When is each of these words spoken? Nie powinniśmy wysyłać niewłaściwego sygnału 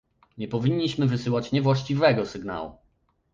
Nie 0.37 0.47
powinniśmy 0.47 1.07
wysyłać 1.07 1.51
niewłaściwego 1.51 2.25
sygnału 2.25 2.71